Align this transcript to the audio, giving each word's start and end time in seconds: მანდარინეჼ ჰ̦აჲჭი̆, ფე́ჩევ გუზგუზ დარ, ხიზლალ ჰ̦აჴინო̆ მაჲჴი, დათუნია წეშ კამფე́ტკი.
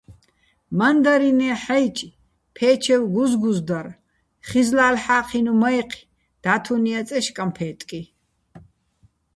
მანდარინეჼ 0.79 1.49
ჰ̦აჲჭი̆, 1.63 2.15
ფე́ჩევ 2.55 3.01
გუზგუზ 3.13 3.57
დარ, 3.67 3.87
ხიზლალ 4.47 4.95
ჰ̦აჴინო̆ 5.03 5.57
მაჲჴი, 5.61 6.01
დათუნია 6.43 7.01
წეშ 7.07 7.27
კამფე́ტკი. 7.35 8.01